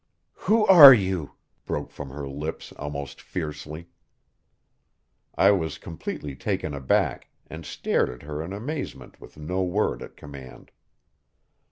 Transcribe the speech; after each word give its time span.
"Who 0.33 0.65
are 0.65 0.95
you?" 0.95 1.35
broke 1.67 1.91
from 1.91 2.09
her 2.09 2.27
lips 2.27 2.71
almost 2.71 3.21
fiercely. 3.21 3.89
I 5.35 5.51
was 5.51 5.77
completely 5.77 6.35
taken 6.35 6.73
aback, 6.73 7.27
and 7.45 7.67
stared 7.67 8.09
at 8.09 8.23
her 8.23 8.41
in 8.41 8.51
amazement 8.51 9.21
with 9.21 9.37
no 9.37 9.61
word 9.61 10.01
at 10.01 10.17
command. 10.17 10.71